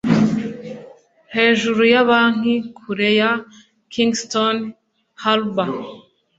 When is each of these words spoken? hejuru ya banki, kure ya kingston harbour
hejuru 1.35 1.81
ya 1.93 2.01
banki, 2.09 2.55
kure 2.79 3.09
ya 3.19 3.31
kingston 3.93 4.57
harbour 5.23 5.71